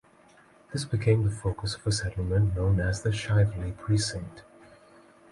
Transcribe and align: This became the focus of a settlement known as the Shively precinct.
This 0.73 0.83
became 0.83 1.23
the 1.25 1.29
focus 1.29 1.75
of 1.75 1.85
a 1.85 1.91
settlement 1.91 2.55
known 2.55 2.79
as 2.79 3.03
the 3.03 3.11
Shively 3.11 3.77
precinct. 3.77 4.41